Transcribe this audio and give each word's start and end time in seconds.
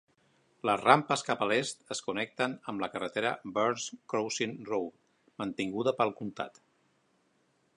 Les 0.67 0.79
rampes 0.85 1.23
cap 1.25 1.43
a 1.45 1.47
l'est 1.49 1.83
es 1.95 2.01
connecten 2.07 2.55
amb 2.73 2.83
la 2.85 2.89
carretera 2.95 3.33
Burns 3.57 3.85
Crossing 4.15 4.57
Road, 4.71 4.97
mantinguda 5.43 5.95
pel 6.01 6.15
comtat. 6.23 6.59